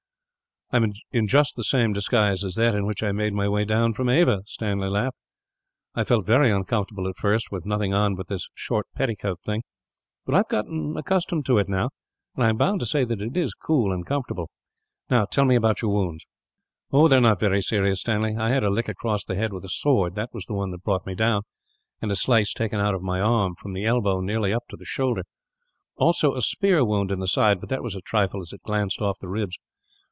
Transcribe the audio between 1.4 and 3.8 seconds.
the same disguise as that in which I made my way